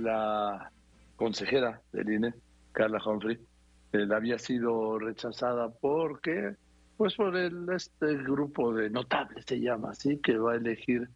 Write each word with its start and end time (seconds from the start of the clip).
la 0.00 0.72
consejera 1.16 1.80
del 1.92 2.12
INE, 2.12 2.34
Carla 2.72 3.00
Humphrey, 3.04 3.38
eh, 3.92 4.06
había 4.12 4.38
sido 4.38 4.98
rechazada 4.98 5.68
porque, 5.68 6.54
pues 6.96 7.14
por 7.14 7.36
el, 7.36 7.68
este 7.74 8.16
grupo 8.18 8.72
de 8.72 8.90
notables, 8.90 9.44
se 9.46 9.60
llama 9.60 9.90
así, 9.90 10.18
que 10.18 10.38
va 10.38 10.52
a 10.52 10.56
elegir 10.56 11.08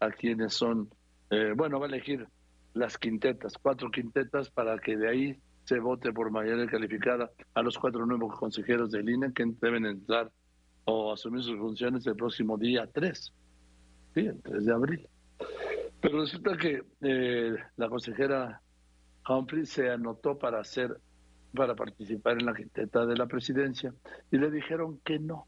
a 0.00 0.10
quienes 0.10 0.54
son, 0.54 0.88
eh, 1.30 1.52
bueno, 1.56 1.78
va 1.78 1.86
a 1.86 1.88
elegir 1.88 2.26
las 2.74 2.98
quintetas, 2.98 3.58
cuatro 3.60 3.90
quintetas, 3.90 4.50
para 4.50 4.78
que 4.78 4.96
de 4.96 5.08
ahí 5.08 5.38
se 5.64 5.78
vote 5.78 6.12
por 6.12 6.30
mayoría 6.30 6.66
calificada 6.66 7.30
a 7.54 7.62
los 7.62 7.78
cuatro 7.78 8.04
nuevos 8.06 8.36
consejeros 8.38 8.90
del 8.90 9.08
INE 9.08 9.32
que 9.32 9.44
deben 9.60 9.86
entrar 9.86 10.30
o 10.84 11.12
asumir 11.12 11.42
sus 11.42 11.58
funciones 11.58 12.06
el 12.06 12.16
próximo 12.16 12.58
día 12.58 12.88
3, 12.92 13.32
sí, 14.14 14.20
el 14.20 14.42
3 14.42 14.64
de 14.64 14.72
abril. 14.72 15.08
Pero 16.02 16.20
resulta 16.20 16.56
que 16.56 16.82
eh, 17.00 17.54
la 17.76 17.88
consejera 17.88 18.60
Humphrey 19.28 19.64
se 19.64 19.88
anotó 19.88 20.36
para 20.36 20.60
hacer, 20.60 21.00
para 21.54 21.76
participar 21.76 22.40
en 22.40 22.46
la 22.46 22.54
quinteta 22.54 23.06
de 23.06 23.16
la 23.16 23.26
presidencia 23.26 23.94
y 24.32 24.36
le 24.36 24.50
dijeron 24.50 24.98
que 25.04 25.20
no, 25.20 25.46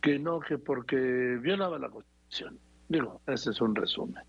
que 0.00 0.18
no, 0.18 0.40
que 0.40 0.56
porque 0.56 0.96
violaba 0.96 1.78
la 1.78 1.90
Constitución. 1.90 2.58
Digo, 2.88 3.20
ese 3.26 3.50
es 3.50 3.60
un 3.60 3.74
resumen. 3.74 4.24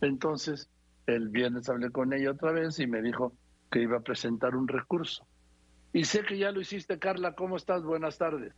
Entonces, 0.00 0.68
el 1.06 1.28
viernes 1.28 1.68
hablé 1.68 1.90
con 1.90 2.12
ella 2.12 2.32
otra 2.32 2.50
vez 2.50 2.80
y 2.80 2.88
me 2.88 3.00
dijo 3.00 3.32
que 3.70 3.80
iba 3.80 3.98
a 3.98 4.02
presentar 4.02 4.56
un 4.56 4.66
recurso. 4.66 5.24
Y 5.92 6.04
sé 6.04 6.24
que 6.24 6.36
ya 6.36 6.50
lo 6.50 6.60
hiciste, 6.60 6.98
Carla. 6.98 7.34
¿Cómo 7.36 7.56
estás? 7.56 7.84
Buenas 7.84 8.18
tardes. 8.18 8.52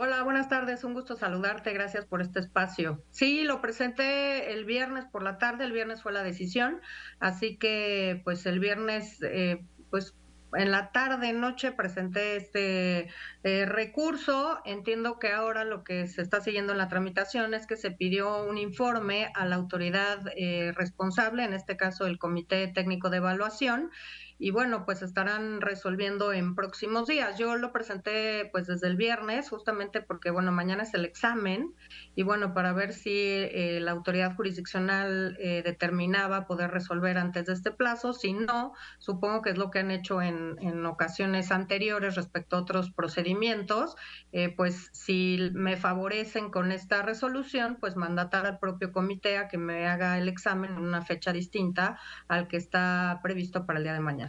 Hola, 0.00 0.22
buenas 0.22 0.48
tardes. 0.48 0.84
Un 0.84 0.94
gusto 0.94 1.16
saludarte. 1.16 1.72
Gracias 1.72 2.06
por 2.06 2.22
este 2.22 2.38
espacio. 2.38 3.02
Sí, 3.10 3.42
lo 3.42 3.60
presenté 3.60 4.52
el 4.52 4.64
viernes 4.64 5.06
por 5.06 5.24
la 5.24 5.38
tarde. 5.38 5.64
El 5.64 5.72
viernes 5.72 6.02
fue 6.02 6.12
la 6.12 6.22
decisión. 6.22 6.80
Así 7.18 7.56
que, 7.56 8.20
pues, 8.22 8.46
el 8.46 8.60
viernes, 8.60 9.18
eh, 9.22 9.64
pues, 9.90 10.14
en 10.54 10.70
la 10.70 10.92
tarde, 10.92 11.32
noche, 11.32 11.72
presenté 11.72 12.36
este 12.36 13.08
eh, 13.42 13.66
recurso. 13.66 14.60
Entiendo 14.64 15.18
que 15.18 15.32
ahora 15.32 15.64
lo 15.64 15.82
que 15.82 16.06
se 16.06 16.22
está 16.22 16.40
siguiendo 16.40 16.70
en 16.70 16.78
la 16.78 16.86
tramitación 16.86 17.52
es 17.52 17.66
que 17.66 17.76
se 17.76 17.90
pidió 17.90 18.44
un 18.44 18.56
informe 18.56 19.32
a 19.34 19.46
la 19.46 19.56
autoridad 19.56 20.20
eh, 20.36 20.72
responsable, 20.76 21.42
en 21.42 21.54
este 21.54 21.76
caso 21.76 22.06
el 22.06 22.20
Comité 22.20 22.68
Técnico 22.68 23.10
de 23.10 23.16
Evaluación, 23.16 23.90
y 24.38 24.52
bueno, 24.52 24.84
pues 24.84 25.02
estarán 25.02 25.60
resolviendo 25.60 26.32
en 26.32 26.54
próximos 26.54 27.08
días. 27.08 27.38
Yo 27.38 27.56
lo 27.56 27.72
presenté 27.72 28.48
pues 28.52 28.66
desde 28.66 28.86
el 28.86 28.96
viernes, 28.96 29.50
justamente 29.50 30.00
porque 30.00 30.30
bueno, 30.30 30.52
mañana 30.52 30.84
es 30.84 30.94
el 30.94 31.04
examen 31.04 31.74
y 32.14 32.22
bueno, 32.22 32.54
para 32.54 32.72
ver 32.72 32.92
si 32.92 33.10
eh, 33.12 33.80
la 33.80 33.90
autoridad 33.90 34.36
jurisdiccional 34.36 35.36
eh, 35.40 35.62
determinaba 35.64 36.46
poder 36.46 36.70
resolver 36.70 37.18
antes 37.18 37.46
de 37.46 37.52
este 37.52 37.72
plazo, 37.72 38.12
si 38.12 38.32
no, 38.32 38.72
supongo 38.98 39.42
que 39.42 39.50
es 39.50 39.58
lo 39.58 39.70
que 39.70 39.80
han 39.80 39.90
hecho 39.90 40.22
en, 40.22 40.56
en 40.60 40.86
ocasiones 40.86 41.50
anteriores 41.50 42.14
respecto 42.14 42.56
a 42.56 42.60
otros 42.60 42.92
procedimientos, 42.92 43.96
eh, 44.32 44.54
pues 44.56 44.90
si 44.92 45.50
me 45.54 45.76
favorecen 45.76 46.50
con 46.50 46.70
esta 46.70 47.02
resolución, 47.02 47.76
pues 47.80 47.96
mandatar 47.96 48.46
al 48.46 48.58
propio 48.58 48.92
comité 48.92 49.38
a 49.38 49.48
que 49.48 49.58
me 49.58 49.86
haga 49.88 50.18
el 50.18 50.28
examen 50.28 50.72
en 50.72 50.78
una 50.78 51.02
fecha 51.02 51.32
distinta 51.32 51.98
al 52.28 52.46
que 52.48 52.56
está 52.56 53.20
previsto 53.22 53.66
para 53.66 53.78
el 53.78 53.84
día 53.84 53.94
de 53.94 54.00
mañana. 54.00 54.27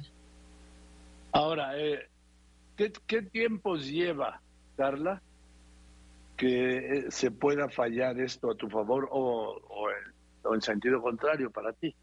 Ahora, 1.32 1.78
eh, 1.78 2.10
¿qué, 2.76 3.22
tiempos 3.22 3.86
lleva, 3.86 4.42
Carla, 4.78 5.22
que 6.38 6.78
eh, 6.78 7.12
se 7.12 7.32
pueda 7.32 7.70
fallar 7.70 8.20
esto 8.20 8.52
a 8.52 8.56
tu 8.56 8.70
favor 8.70 9.08
o, 9.12 9.60
o 10.44 10.56
en 10.56 10.62
sentido 10.62 11.02
contrario 11.02 11.52
para 11.52 11.74
ti? 11.74 11.96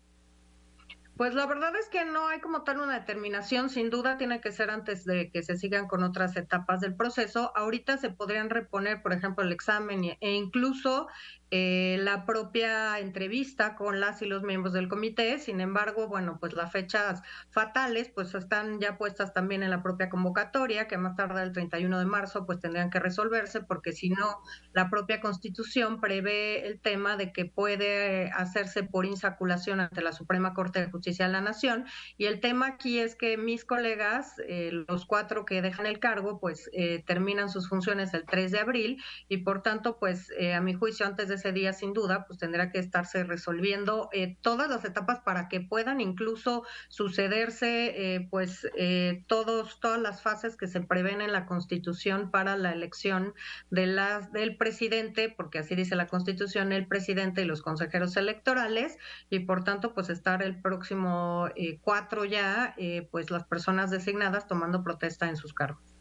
Pues 1.17 1.33
la 1.33 1.47
verdad 1.47 1.75
es 1.77 1.89
que 1.89 2.05
no 2.05 2.29
hay 2.29 2.41
como 2.41 2.63
tal 2.63 2.79
una 2.79 2.99
determinación, 2.99 3.71
sin 3.71 3.89
duda 3.89 4.19
tiene 4.19 4.43
que 4.43 4.53
ser 4.53 4.69
antes 4.69 5.07
de 5.07 5.31
que 5.31 5.43
se 5.43 5.57
sigan 5.57 5.89
con 5.89 6.03
otras 6.03 6.37
etapas 6.37 6.81
del 6.83 6.95
proceso. 6.95 7.53
Ahorita 7.57 7.97
se 7.97 8.11
podrían 8.11 8.50
reponer, 8.50 9.00
por 9.00 9.15
ejemplo, 9.15 9.43
el 9.43 9.50
examen 9.50 10.05
e 10.05 10.33
incluso 10.34 11.09
eh, 11.53 11.99
la 12.01 12.27
propia 12.27 12.99
entrevista 12.99 13.77
con 13.77 14.01
las 14.01 14.21
y 14.21 14.27
los 14.27 14.43
miembros 14.43 14.75
del 14.75 14.89
comité. 14.89 15.39
Sin 15.39 15.61
embargo, 15.61 16.09
bueno, 16.09 16.39
pues 16.41 16.55
las 16.55 16.73
fechas 16.73 17.23
fatales 17.51 18.11
pues 18.12 18.34
están 18.34 18.81
ya 18.81 18.99
puestas 18.99 19.33
también 19.33 19.62
en 19.62 19.71
la 19.71 19.83
propia 19.83 20.09
convocatoria, 20.09 20.89
que 20.89 20.99
más 20.99 21.15
tarde 21.15 21.43
el 21.43 21.53
31 21.53 22.01
de 22.01 22.05
marzo 22.05 22.47
pues 22.47 22.59
tendrían 22.59 22.91
que 22.91 22.99
resolverse, 22.99 23.61
porque 23.61 23.93
si 23.93 24.11
no, 24.11 24.41
la 24.73 24.91
propia 24.91 25.21
constitución 25.21 26.01
prevé 26.01 26.67
el 26.67 26.81
tema 26.81 27.17
de 27.17 27.33
que 27.33 27.45
puede 27.45 28.31
hacerse 28.33 28.83
por 28.83 29.06
insaculación 29.06 29.79
ante 29.79 30.03
la 30.03 30.12
Suprema 30.12 30.53
Corte 30.53 30.81
de 30.81 30.91
Justicia 30.91 31.27
de 31.27 31.33
la 31.33 31.41
Nación. 31.41 31.85
Y 32.17 32.27
el 32.27 32.41
tema 32.41 32.67
aquí 32.67 32.99
es 32.99 33.15
que 33.15 33.37
mis 33.37 33.65
colegas, 33.65 34.35
eh, 34.49 34.71
los 34.89 35.06
cuatro 35.06 35.45
que 35.45 35.62
dejan 35.62 35.87
el 35.87 36.01
cargo, 36.01 36.41
pues 36.41 36.69
eh, 36.73 37.05
terminan 37.06 37.51
sus 37.51 37.69
funciones 37.69 38.12
el 38.15 38.25
3 38.27 38.51
de 38.51 38.59
abril 38.59 39.03
y 39.29 39.39
por 39.39 39.62
tanto, 39.62 39.99
pues 39.99 40.33
a 40.55 40.61
mi 40.61 40.75
juicio, 40.75 41.06
antes 41.06 41.29
de 41.29 41.36
ese 41.37 41.53
día, 41.53 41.73
sin 41.73 41.93
duda, 41.93 42.27
pues 42.27 42.39
tendrá 42.39 42.71
que 42.71 42.79
estarse 42.79 43.25
resolviendo 43.25 44.09
eh, 44.13 44.37
todas 44.43 44.69
las 44.69 44.85
etapas 44.85 45.21
para 45.21 45.49
que 45.49 45.61
puedan 45.61 46.01
incluso 46.01 46.65
sucederse, 46.89 48.15
eh, 48.15 48.29
pues, 48.31 48.69
eh, 48.77 49.25
todos, 49.29 49.81
todas 49.81 50.01
las 50.01 50.23
fases 50.23 50.57
que 50.57 50.67
se 50.67 50.81
prevén 50.81 51.21
en 51.21 51.33
la 51.33 51.47
Constitución 51.47 52.31
para 52.31 52.57
la 52.57 52.73
elección 52.73 53.35
de 53.71 53.87
las, 53.87 54.33
del 54.33 54.57
presidente, 54.57 55.33
porque 55.35 55.61
así 55.61 55.75
dice 55.75 55.97
la 55.97 56.09
Constitución, 56.09 56.73
el 56.73 56.87
presidente 56.87 57.43
y 57.43 57.45
los 57.45 57.63
consejeros 57.63 58.17
electorales, 58.17 58.99
y 59.31 59.41
por 59.41 59.65
tanto, 59.65 59.95
pues 59.95 60.11
estar 60.11 60.43
el 60.43 60.61
próximo 60.61 61.49
cuatro 61.81 62.25
ya, 62.25 62.75
pues 63.11 63.31
las 63.31 63.45
personas 63.45 63.91
designadas 63.91 64.47
tomando 64.47 64.83
protesta 64.83 65.29
en 65.29 65.37
sus 65.37 65.55
cargos. 65.55 65.97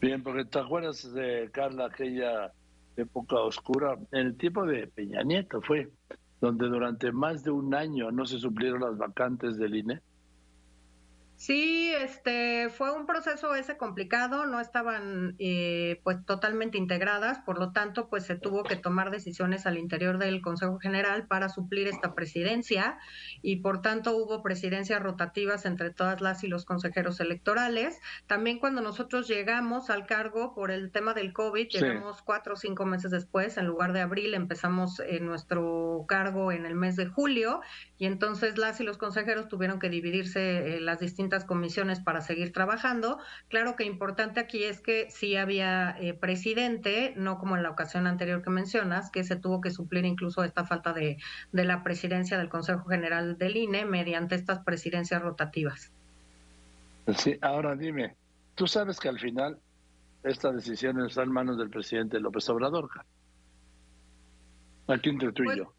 Bien, 0.00 0.22
porque 0.22 0.44
te 0.44 0.58
acuerdas 0.60 1.12
de 1.12 1.50
Carla, 1.52 1.86
aquella 1.86 2.52
época 3.02 3.36
oscura, 3.36 3.96
en 4.12 4.26
el 4.26 4.36
tiempo 4.36 4.66
de 4.66 4.86
Peña 4.86 5.22
Nieto 5.22 5.60
fue, 5.62 5.90
donde 6.40 6.68
durante 6.68 7.12
más 7.12 7.42
de 7.44 7.50
un 7.50 7.74
año 7.74 8.10
no 8.10 8.26
se 8.26 8.38
suplieron 8.38 8.80
las 8.80 8.96
vacantes 8.96 9.56
del 9.56 9.76
INE. 9.76 10.00
Sí, 11.38 11.92
este 11.92 12.68
fue 12.68 12.90
un 12.90 13.06
proceso 13.06 13.54
ese 13.54 13.76
complicado, 13.76 14.46
no 14.46 14.58
estaban 14.58 15.36
eh, 15.38 16.00
pues 16.02 16.24
totalmente 16.26 16.78
integradas, 16.78 17.38
por 17.38 17.60
lo 17.60 17.70
tanto 17.70 18.08
pues 18.08 18.24
se 18.24 18.34
tuvo 18.34 18.64
que 18.64 18.74
tomar 18.74 19.12
decisiones 19.12 19.64
al 19.64 19.78
interior 19.78 20.18
del 20.18 20.42
Consejo 20.42 20.80
General 20.80 21.28
para 21.28 21.48
suplir 21.48 21.86
esta 21.86 22.16
presidencia 22.16 22.98
y 23.40 23.60
por 23.60 23.82
tanto 23.82 24.16
hubo 24.16 24.42
presidencias 24.42 25.00
rotativas 25.00 25.64
entre 25.64 25.90
todas 25.90 26.20
las 26.20 26.42
y 26.42 26.48
los 26.48 26.64
consejeros 26.64 27.20
electorales. 27.20 28.00
También 28.26 28.58
cuando 28.58 28.82
nosotros 28.82 29.28
llegamos 29.28 29.90
al 29.90 30.06
cargo 30.06 30.56
por 30.56 30.72
el 30.72 30.90
tema 30.90 31.14
del 31.14 31.32
COVID, 31.32 31.68
llegamos 31.68 32.20
cuatro 32.20 32.54
o 32.54 32.56
cinco 32.56 32.84
meses 32.84 33.12
después, 33.12 33.58
en 33.58 33.66
lugar 33.66 33.92
de 33.92 34.00
abril 34.00 34.34
empezamos 34.34 34.98
en 34.98 35.24
nuestro 35.24 36.04
cargo 36.08 36.50
en 36.50 36.66
el 36.66 36.74
mes 36.74 36.96
de 36.96 37.06
julio 37.06 37.60
y 37.96 38.06
entonces 38.06 38.58
las 38.58 38.80
y 38.80 38.82
los 38.82 38.98
consejeros 38.98 39.46
tuvieron 39.46 39.78
que 39.78 39.88
dividirse 39.88 40.78
en 40.78 40.84
las 40.84 40.98
distintas 40.98 41.27
comisiones 41.44 42.00
para 42.00 42.20
seguir 42.20 42.52
trabajando. 42.52 43.18
Claro 43.48 43.76
que 43.76 43.84
importante 43.84 44.40
aquí 44.40 44.64
es 44.64 44.80
que 44.80 45.10
sí 45.10 45.36
había 45.36 45.96
eh, 46.00 46.14
presidente, 46.14 47.14
no 47.16 47.38
como 47.38 47.56
en 47.56 47.62
la 47.62 47.70
ocasión 47.70 48.06
anterior 48.06 48.42
que 48.42 48.50
mencionas, 48.50 49.10
que 49.10 49.24
se 49.24 49.36
tuvo 49.36 49.60
que 49.60 49.70
suplir 49.70 50.04
incluso 50.04 50.44
esta 50.44 50.64
falta 50.64 50.92
de, 50.92 51.18
de 51.52 51.64
la 51.64 51.82
presidencia 51.82 52.38
del 52.38 52.48
Consejo 52.48 52.88
General 52.88 53.38
del 53.38 53.56
INE 53.56 53.84
mediante 53.84 54.34
estas 54.34 54.60
presidencias 54.60 55.22
rotativas. 55.22 55.92
Sí, 57.16 57.38
ahora 57.40 57.74
dime, 57.74 58.16
tú 58.54 58.66
sabes 58.66 59.00
que 59.00 59.08
al 59.08 59.18
final 59.18 59.58
esta 60.22 60.52
decisión 60.52 61.00
está 61.04 61.22
en 61.22 61.32
manos 61.32 61.58
del 61.58 61.70
presidente 61.70 62.20
López 62.20 62.48
Obrador. 62.50 62.90
Aquí 64.88 65.10
entre 65.10 65.32
tú 65.32 65.42
y 65.42 65.46
pues 65.46 65.58
yo. 65.58 65.77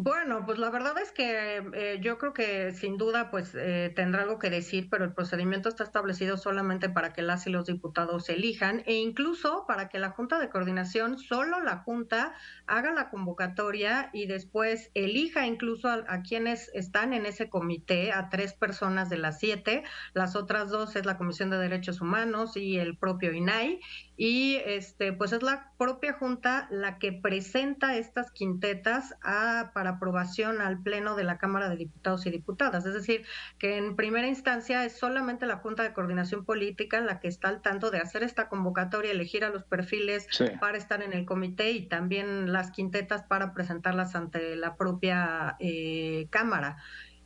Bueno, 0.00 0.44
pues 0.46 0.58
la 0.58 0.70
verdad 0.70 0.96
es 0.98 1.10
que 1.10 1.56
eh, 1.74 1.98
yo 2.00 2.18
creo 2.18 2.32
que 2.32 2.70
sin 2.72 2.98
duda 2.98 3.32
pues 3.32 3.52
eh, 3.56 3.92
tendrá 3.96 4.22
algo 4.22 4.38
que 4.38 4.48
decir, 4.48 4.88
pero 4.88 5.04
el 5.04 5.12
procedimiento 5.12 5.68
está 5.68 5.82
establecido 5.82 6.36
solamente 6.36 6.88
para 6.88 7.12
que 7.12 7.20
las 7.20 7.48
y 7.48 7.50
los 7.50 7.66
diputados 7.66 8.28
elijan 8.28 8.84
e 8.86 8.94
incluso 8.94 9.64
para 9.66 9.88
que 9.88 9.98
la 9.98 10.10
Junta 10.10 10.38
de 10.38 10.50
Coordinación, 10.50 11.18
solo 11.18 11.60
la 11.64 11.78
Junta, 11.78 12.32
haga 12.68 12.92
la 12.92 13.10
convocatoria 13.10 14.10
y 14.12 14.26
después 14.26 14.92
elija 14.94 15.48
incluso 15.48 15.88
a, 15.88 16.22
quienes 16.22 16.70
están 16.74 17.12
en 17.12 17.26
ese 17.26 17.50
comité, 17.50 18.12
a 18.12 18.28
tres 18.28 18.52
personas 18.52 19.10
de 19.10 19.18
las 19.18 19.40
siete, 19.40 19.82
las 20.14 20.36
otras 20.36 20.70
dos 20.70 20.94
es 20.94 21.06
la 21.06 21.18
Comisión 21.18 21.50
de 21.50 21.58
Derechos 21.58 22.00
Humanos 22.00 22.56
y 22.56 22.78
el 22.78 22.96
propio 22.96 23.32
INAI, 23.32 23.80
y 24.16 24.60
este 24.64 25.12
pues 25.12 25.32
es 25.32 25.42
la 25.42 25.72
propia 25.76 26.12
Junta 26.12 26.68
la 26.70 27.00
que 27.00 27.12
presenta 27.12 27.96
estas 27.96 28.30
quintetas 28.30 29.16
a, 29.22 29.72
para 29.74 29.87
para 29.88 29.96
aprobación 29.96 30.60
al 30.60 30.82
Pleno 30.82 31.16
de 31.16 31.24
la 31.24 31.38
Cámara 31.38 31.68
de 31.68 31.76
Diputados 31.76 32.26
y 32.26 32.30
Diputadas. 32.30 32.84
Es 32.86 32.94
decir, 32.94 33.24
que 33.58 33.76
en 33.76 33.96
primera 33.96 34.28
instancia 34.28 34.84
es 34.84 34.98
solamente 34.98 35.46
la 35.46 35.56
Junta 35.56 35.82
de 35.82 35.92
Coordinación 35.92 36.44
Política 36.44 37.00
la 37.00 37.20
que 37.20 37.28
está 37.28 37.48
al 37.48 37.62
tanto 37.62 37.90
de 37.90 37.98
hacer 37.98 38.22
esta 38.22 38.48
convocatoria, 38.48 39.10
elegir 39.10 39.44
a 39.44 39.50
los 39.50 39.64
perfiles 39.64 40.26
para 40.60 40.78
estar 40.78 41.02
en 41.02 41.12
el 41.12 41.24
comité 41.24 41.72
y 41.72 41.86
también 41.86 42.52
las 42.52 42.70
quintetas 42.70 43.22
para 43.22 43.54
presentarlas 43.54 44.14
ante 44.14 44.56
la 44.56 44.76
propia 44.76 45.56
eh, 45.58 46.26
Cámara. 46.30 46.76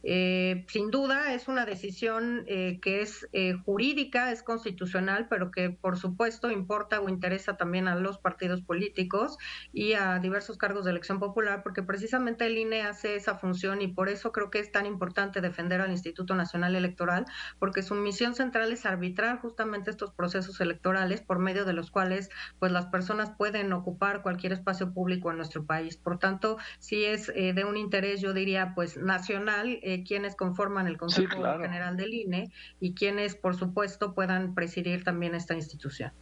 Eh, 0.03 0.65
sin 0.69 0.91
duda 0.91 1.33
es 1.33 1.49
una 1.49 1.65
decisión 1.65 2.45
eh, 2.49 2.81
que 2.81 3.03
es 3.03 3.29
eh, 3.33 3.55
jurídica, 3.65 4.33
es 4.33 4.43
constitucional, 4.43 5.29
pero 5.29 5.51
que 5.51 5.71
por 5.71 5.97
supuesto 5.97 6.51
importa 6.51 7.01
o 7.01 7.09
interesa 7.09 7.57
también 7.57 7.89
a 7.89 7.95
los 7.95 8.19
partidos 8.19 8.63
políticos 8.63 9.39
y 9.73 9.93
a 9.93 10.19
diversos 10.19 10.59
cargos 10.59 10.85
de 10.85 10.91
elección 10.91 11.21
popular, 11.21 11.63
porque 11.63 11.83
precisamente 11.83 12.47
el 12.47 12.59
INE 12.59 12.83
hace 12.83 13.15
esa 13.15 13.37
función 13.37 13.81
y 13.81 13.89
por 13.89 14.09
eso 14.09 14.33
creo 14.33 14.51
que 14.51 14.59
es 14.59 14.73
tan 14.73 14.87
importante 14.87 15.41
defender 15.41 15.81
al 15.81 15.93
Instituto 15.93 16.35
Nacional 16.35 16.75
Electoral, 16.75 17.25
porque 17.59 17.83
su 17.83 17.95
misión 17.95 18.35
central 18.35 18.73
es 18.73 18.87
arbitrar 18.87 19.41
justamente 19.41 19.91
estos 19.91 20.13
procesos 20.13 20.61
electorales 20.61 21.21
por 21.21 21.39
medio 21.39 21.65
de 21.65 21.73
los 21.73 21.91
cuales 21.91 22.31
pues 22.59 22.73
las 22.73 22.87
personas 22.87 23.31
pueden 23.37 23.73
ocupar 23.73 24.23
cualquier 24.23 24.53
espacio 24.53 24.93
público 24.93 25.31
en 25.31 25.37
nuestro 25.37 25.65
país. 25.65 25.97
Por 25.97 26.19
tanto, 26.19 26.59
si 26.79 27.05
es 27.05 27.27
de 27.27 27.65
un 27.65 27.77
interés, 27.77 28.21
yo 28.21 28.33
diría, 28.33 28.73
pues 28.75 28.97
nacional 28.97 29.79
eh, 29.95 30.05
quienes 30.07 30.37
conforman 30.37 30.87
el 30.87 30.97
Consejo 30.97 31.43
General 31.59 31.97
del 31.97 32.15
INE 32.15 32.51
y 32.81 32.95
quienes, 32.95 33.37
por 33.37 33.57
supuesto, 33.57 34.15
puedan 34.15 34.55
presidir 34.55 35.05
también 35.05 35.35
esta 35.35 35.55
institución. 35.55 36.13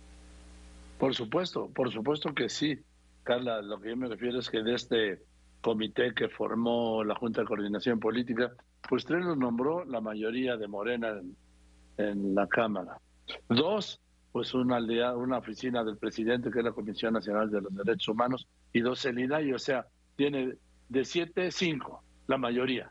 Por 0.98 1.14
supuesto, 1.14 1.70
por 1.74 1.90
supuesto 1.90 2.34
que 2.34 2.48
sí. 2.48 2.78
Carla, 3.22 3.62
lo 3.62 3.80
que 3.80 3.90
yo 3.90 3.96
me 3.96 4.08
refiero 4.08 4.38
es 4.38 4.50
que 4.50 4.62
de 4.62 4.74
este 4.74 5.22
comité 5.60 6.14
que 6.14 6.28
formó 6.28 7.04
la 7.04 7.14
Junta 7.14 7.40
de 7.40 7.46
Coordinación 7.46 8.00
Política, 8.00 8.52
pues 8.88 9.04
tres 9.04 9.24
los 9.24 9.36
nombró 9.36 9.84
la 9.84 10.00
mayoría 10.00 10.56
de 10.56 10.68
Morena 10.68 11.20
en, 11.96 12.34
la 12.34 12.46
Cámara. 12.46 12.98
Dos, 13.48 14.00
pues 14.32 14.54
una, 14.54 14.76
aldea, 14.76 15.14
una 15.16 15.38
oficina 15.38 15.84
del 15.84 15.96
presidente, 15.96 16.50
que 16.50 16.58
es 16.58 16.64
la 16.64 16.72
Comisión 16.72 17.14
Nacional 17.14 17.50
de 17.50 17.60
los 17.60 17.74
Derechos 17.74 18.08
Humanos, 18.08 18.46
y 18.72 18.80
dos 18.80 19.04
el 19.04 19.18
INAI, 19.18 19.52
o 19.52 19.58
sea, 19.58 19.86
tiene 20.16 20.54
de 20.88 21.04
siete, 21.04 21.50
cinco, 21.50 22.02
la 22.26 22.38
mayoría. 22.38 22.90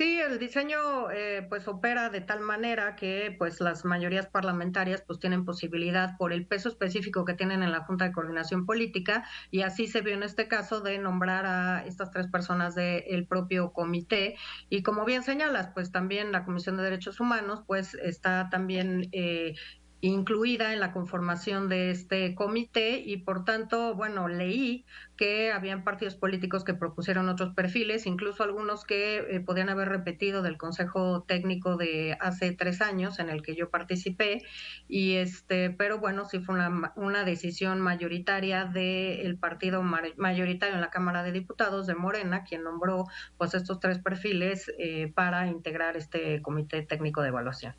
Sí, 0.00 0.18
el 0.18 0.38
diseño 0.38 1.10
eh, 1.10 1.44
pues 1.46 1.68
opera 1.68 2.08
de 2.08 2.22
tal 2.22 2.40
manera 2.40 2.96
que 2.96 3.36
pues 3.38 3.60
las 3.60 3.84
mayorías 3.84 4.26
parlamentarias 4.28 5.02
pues 5.06 5.18
tienen 5.18 5.44
posibilidad 5.44 6.16
por 6.16 6.32
el 6.32 6.46
peso 6.46 6.70
específico 6.70 7.26
que 7.26 7.34
tienen 7.34 7.62
en 7.62 7.70
la 7.70 7.84
Junta 7.84 8.06
de 8.06 8.12
Coordinación 8.12 8.64
Política 8.64 9.24
y 9.50 9.60
así 9.60 9.88
se 9.88 10.00
vio 10.00 10.14
en 10.14 10.22
este 10.22 10.48
caso 10.48 10.80
de 10.80 10.98
nombrar 10.98 11.44
a 11.44 11.84
estas 11.84 12.10
tres 12.12 12.28
personas 12.28 12.74
del 12.74 13.26
propio 13.26 13.74
comité. 13.74 14.36
Y 14.70 14.82
como 14.82 15.04
bien 15.04 15.22
señalas 15.22 15.68
pues 15.74 15.92
también 15.92 16.32
la 16.32 16.46
Comisión 16.46 16.78
de 16.78 16.84
Derechos 16.84 17.20
Humanos 17.20 17.62
pues 17.66 17.92
está 17.92 18.48
también 18.48 19.10
eh, 19.12 19.54
incluida 20.00 20.72
en 20.72 20.80
la 20.80 20.92
conformación 20.92 21.68
de 21.68 21.90
este 21.90 22.34
comité 22.34 23.00
y 23.00 23.18
por 23.18 23.44
tanto, 23.44 23.94
bueno, 23.94 24.28
leí 24.28 24.84
que 25.16 25.52
habían 25.52 25.84
partidos 25.84 26.14
políticos 26.14 26.64
que 26.64 26.72
propusieron 26.72 27.28
otros 27.28 27.54
perfiles, 27.54 28.06
incluso 28.06 28.42
algunos 28.42 28.84
que 28.84 29.18
eh, 29.18 29.40
podían 29.40 29.68
haber 29.68 29.88
repetido 29.88 30.42
del 30.42 30.56
Consejo 30.56 31.24
Técnico 31.24 31.76
de 31.76 32.16
hace 32.20 32.52
tres 32.52 32.80
años 32.80 33.18
en 33.18 33.28
el 33.28 33.42
que 33.42 33.54
yo 33.54 33.68
participé 33.68 34.42
y 34.88 35.16
este, 35.16 35.70
pero 35.70 35.98
bueno, 35.98 36.24
sí 36.24 36.40
fue 36.40 36.54
una, 36.54 36.92
una 36.96 37.24
decisión 37.24 37.80
mayoritaria 37.80 38.64
del 38.64 39.36
partido 39.36 39.82
mayoritario 39.82 40.74
en 40.74 40.80
la 40.80 40.90
Cámara 40.90 41.22
de 41.22 41.32
Diputados 41.32 41.86
de 41.86 41.94
Morena, 41.94 42.44
quien 42.44 42.62
nombró 42.62 43.04
pues 43.36 43.54
estos 43.54 43.80
tres 43.80 43.98
perfiles 43.98 44.72
eh, 44.78 45.12
para 45.14 45.46
integrar 45.46 45.96
este 45.96 46.40
Comité 46.40 46.82
Técnico 46.82 47.20
de 47.20 47.28
Evaluación. 47.28 47.74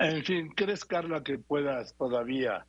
En 0.00 0.24
fin, 0.24 0.48
¿crees, 0.56 0.86
Carla, 0.86 1.22
que 1.22 1.38
puedas 1.38 1.94
todavía 1.94 2.64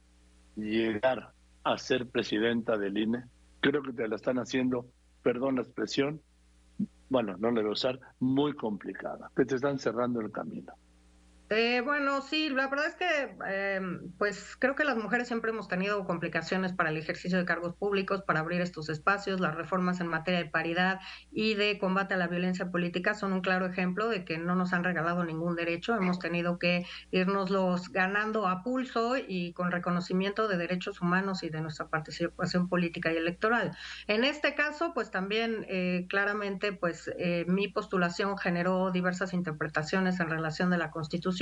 llegar 0.58 1.32
a 1.64 1.78
ser 1.78 2.08
presidenta 2.08 2.78
del 2.78 2.98
INE? 2.98 3.24
Creo 3.62 3.82
que 3.82 3.94
te 3.94 4.06
la 4.06 4.18
están 4.18 4.38
haciendo, 4.38 4.86
perdón 5.24 5.56
la 5.56 5.62
expresión, 5.62 6.22
bueno, 7.08 7.38
no 7.40 7.52
le 7.52 7.62
voy 7.62 7.70
a 7.70 7.74
usar, 7.74 8.00
muy 8.20 8.54
complicada, 8.54 9.32
que 9.34 9.46
te 9.46 9.56
están 9.56 9.80
cerrando 9.80 10.20
el 10.20 10.30
camino. 10.30 10.74
Eh, 11.54 11.82
bueno, 11.82 12.22
sí, 12.22 12.50
la 12.50 12.70
verdad 12.70 12.86
es 12.88 12.96
que, 12.96 13.36
em, 13.76 14.14
pues 14.18 14.56
creo 14.58 14.74
que 14.74 14.86
las 14.86 14.96
mujeres 14.96 15.28
siempre 15.28 15.52
hemos 15.52 15.68
tenido 15.68 16.06
complicaciones 16.06 16.72
para 16.72 16.92
el 16.92 16.96
ejercicio 16.96 17.38
de 17.38 17.44
cargos 17.44 17.76
públicos, 17.76 18.22
para 18.22 18.40
abrir 18.40 18.62
estos 18.62 18.88
espacios. 18.88 19.42
Las 19.42 19.56
reformas 19.56 20.00
en 20.00 20.08
materia 20.08 20.40
de 20.40 20.50
paridad 20.50 21.02
y 21.30 21.56
de 21.56 21.78
combate 21.78 22.14
a 22.14 22.18
la 22.18 22.28
violencia 22.28 22.72
política 22.72 23.16
son 23.16 23.34
un 23.34 23.42
claro 23.42 23.66
ejemplo 23.66 24.08
de 24.08 24.24
que 24.24 24.38
no 24.38 24.56
nos 24.56 24.72
han 24.72 24.86
regalado 24.86 25.26
ningún 25.26 25.58
derecho. 25.58 25.94
Hemos 25.94 26.20
tenido 26.20 26.58
que 26.58 26.86
irnoslos 27.12 27.90
ganando 27.90 28.48
a 28.48 28.64
pulso 28.64 29.18
y 29.18 29.52
con 29.52 29.72
reconocimiento 29.72 30.48
de 30.48 30.56
derechos 30.56 31.02
humanos 31.02 31.44
y 31.44 31.50
de 31.50 31.60
nuestra 31.60 31.90
participación 31.90 32.70
política 32.70 33.12
y 33.12 33.18
electoral. 33.18 33.76
En 34.08 34.24
este 34.24 34.56
caso, 34.56 34.94
pues 34.94 35.12
también 35.12 35.66
eh, 35.68 36.06
claramente, 36.08 36.72
pues 36.72 37.12
eh, 37.20 37.44
mi 37.50 37.68
postulación 37.68 38.38
generó 38.38 38.92
diversas 38.92 39.34
interpretaciones 39.34 40.22
en 40.22 40.30
relación 40.30 40.70
de 40.70 40.78
la 40.78 40.92
Constitución 40.92 41.41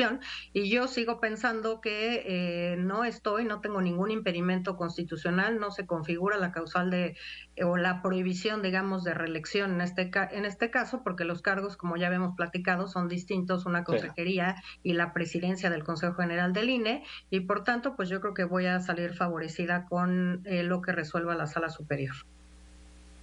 y 0.53 0.69
yo 0.69 0.87
sigo 0.87 1.19
pensando 1.19 1.81
que 1.81 2.23
eh, 2.25 2.77
no 2.77 3.03
estoy, 3.03 3.45
no 3.45 3.61
tengo 3.61 3.81
ningún 3.81 4.11
impedimento 4.11 4.77
constitucional, 4.77 5.59
no 5.59 5.71
se 5.71 5.85
configura 5.85 6.37
la 6.37 6.51
causal 6.51 6.89
de 6.89 7.17
o 7.63 7.77
la 7.77 8.01
prohibición, 8.01 8.61
digamos, 8.61 9.03
de 9.03 9.13
reelección 9.13 9.73
en 9.73 9.81
este 9.81 10.11
en 10.31 10.45
este 10.45 10.71
caso, 10.71 11.03
porque 11.03 11.25
los 11.25 11.41
cargos, 11.41 11.77
como 11.77 11.97
ya 11.97 12.07
habíamos 12.07 12.35
platicado, 12.35 12.87
son 12.87 13.07
distintos, 13.07 13.65
una 13.65 13.83
consejería 13.83 14.55
y 14.83 14.93
la 14.93 15.13
presidencia 15.13 15.69
del 15.69 15.83
Consejo 15.83 16.15
General 16.15 16.53
del 16.53 16.69
INE, 16.69 17.03
y 17.29 17.41
por 17.41 17.63
tanto, 17.63 17.95
pues 17.95 18.09
yo 18.09 18.21
creo 18.21 18.33
que 18.33 18.45
voy 18.45 18.65
a 18.65 18.79
salir 18.79 19.13
favorecida 19.13 19.85
con 19.85 20.41
eh, 20.45 20.63
lo 20.63 20.81
que 20.81 20.91
resuelva 20.91 21.35
la 21.35 21.47
Sala 21.47 21.69
Superior. 21.69 22.15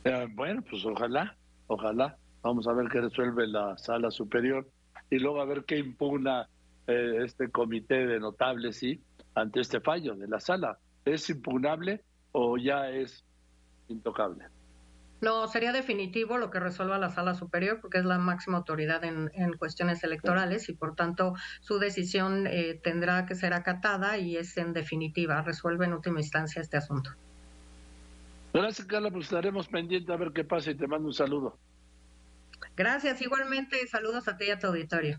Eh, 0.04 0.28
bueno, 0.34 0.62
pues 0.68 0.84
ojalá, 0.84 1.36
ojalá. 1.66 2.16
Vamos 2.42 2.68
a 2.68 2.72
ver 2.72 2.88
qué 2.88 3.00
resuelve 3.00 3.46
la 3.48 3.76
Sala 3.76 4.10
Superior 4.10 4.68
y 5.10 5.18
luego 5.18 5.40
a 5.40 5.44
ver 5.44 5.64
qué 5.64 5.78
impugna 5.78 6.48
eh, 6.86 7.24
este 7.24 7.50
comité 7.50 8.06
de 8.06 8.20
notables, 8.20 8.78
sí, 8.78 9.00
ante 9.34 9.60
este 9.60 9.80
fallo 9.80 10.14
de 10.14 10.28
la 10.28 10.40
sala. 10.40 10.78
¿Es 11.04 11.28
impugnable 11.30 12.02
o 12.32 12.56
ya 12.58 12.90
es 12.90 13.24
intocable? 13.88 14.46
No, 15.20 15.48
sería 15.48 15.72
definitivo 15.72 16.36
lo 16.36 16.50
que 16.50 16.60
resuelva 16.60 16.98
la 16.98 17.08
sala 17.10 17.34
superior 17.34 17.80
porque 17.80 17.98
es 17.98 18.04
la 18.04 18.18
máxima 18.18 18.58
autoridad 18.58 19.02
en, 19.04 19.30
cuestiones 19.54 20.04
electorales 20.04 20.68
y 20.68 20.74
por 20.74 20.94
tanto 20.94 21.34
su 21.60 21.78
decisión 21.78 22.46
eh, 22.46 22.78
tendrá 22.82 23.24
que 23.24 23.34
ser 23.34 23.54
acatada 23.54 24.18
y 24.18 24.36
es 24.36 24.56
en 24.58 24.74
definitiva, 24.74 25.40
resuelve 25.40 25.86
en 25.86 25.94
última 25.94 26.20
instancia 26.20 26.60
este 26.60 26.76
asunto. 26.76 27.10
Gracias, 28.52 28.86
Carla, 28.86 29.10
pues 29.10 29.24
estaremos 29.24 29.68
pendientes 29.68 30.10
a 30.10 30.16
ver 30.16 30.32
qué 30.32 30.44
pasa 30.44 30.70
y 30.70 30.76
te 30.76 30.86
mando 30.86 31.08
un 31.08 31.14
saludo. 31.14 31.58
Gracias, 32.76 33.22
igualmente 33.22 33.86
saludos 33.86 34.28
a 34.28 34.36
ti 34.36 34.46
y 34.46 34.50
a 34.50 34.58
tu 34.58 34.66
auditorio. 34.66 35.18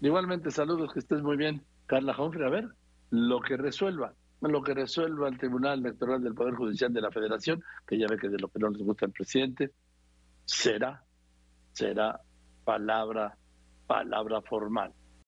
Igualmente, 0.00 0.50
saludos, 0.50 0.92
que 0.92 1.00
estés 1.00 1.22
muy 1.22 1.36
bien. 1.36 1.62
Carla 1.86 2.14
Humphrey, 2.18 2.46
a 2.46 2.50
ver, 2.50 2.68
lo 3.10 3.40
que 3.40 3.56
resuelva, 3.56 4.14
lo 4.40 4.62
que 4.62 4.72
resuelva 4.72 5.28
el 5.28 5.38
Tribunal 5.38 5.80
Electoral 5.80 6.22
del 6.22 6.34
Poder 6.34 6.54
Judicial 6.54 6.92
de 6.92 7.02
la 7.02 7.10
Federación, 7.10 7.62
que 7.86 7.98
ya 7.98 8.06
ve 8.08 8.16
que 8.16 8.28
de 8.28 8.38
lo 8.38 8.48
que 8.48 8.58
no 8.58 8.70
les 8.70 8.82
gusta 8.82 9.06
al 9.06 9.12
presidente, 9.12 9.72
será, 10.44 11.04
será 11.72 12.20
palabra, 12.64 13.36
palabra 13.86 14.40
formal. 14.42 14.92